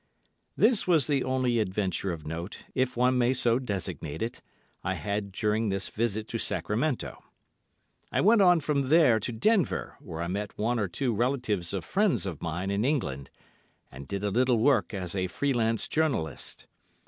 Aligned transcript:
This 0.57 0.87
was 0.87 1.05
the 1.05 1.23
only 1.23 1.59
adventure 1.59 2.11
of 2.11 2.25
note, 2.25 2.65
if 2.73 2.97
one 2.97 3.19
may 3.19 3.33
so 3.33 3.59
designate 3.59 4.23
it, 4.23 4.41
I 4.83 4.95
had 4.95 5.31
during 5.31 5.69
this 5.69 5.89
visit 5.89 6.27
to 6.29 6.39
Sacramento. 6.39 7.23
I 8.11 8.19
went 8.21 8.41
on 8.41 8.61
from 8.61 8.89
there 8.89 9.19
to 9.19 9.31
Denver, 9.31 9.97
where 9.99 10.23
I 10.23 10.27
met 10.27 10.57
one 10.57 10.79
or 10.79 10.87
two 10.87 11.13
relatives 11.13 11.71
of 11.71 11.85
friends 11.85 12.25
of 12.25 12.41
mine 12.41 12.71
in 12.71 12.83
England, 12.83 13.29
and 13.91 14.07
did 14.07 14.23
a 14.23 14.31
little 14.31 14.57
work 14.57 14.91
as 14.91 15.13
a 15.13 15.27
"Free 15.27 15.53
Lance" 15.53 15.87
journalist. 15.87 16.65